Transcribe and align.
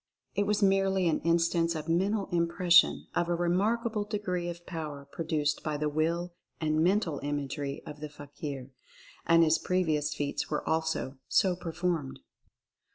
It 0.33 0.47
was 0.47 0.63
merely 0.63 1.07
an 1.07 1.19
instance 1.19 1.75
of 1.75 1.87
Mental 1.87 2.27
Im 2.31 2.47
pression 2.47 3.05
of 3.13 3.29
a 3.29 3.35
remarkable 3.35 4.03
degree 4.03 4.49
of 4.49 4.65
power 4.65 5.05
produced 5.11 5.61
by 5.61 5.77
the 5.77 5.89
Will 5.89 6.33
and 6.59 6.83
Mental 6.83 7.19
Imagery 7.19 7.83
of 7.85 7.99
the 7.99 8.09
fakir; 8.09 8.71
and 9.27 9.43
his 9.43 9.59
previous 9.59 10.15
feats 10.15 10.49
were 10.49 10.67
also 10.67 11.19
so 11.27 11.55
performed. 11.55 12.21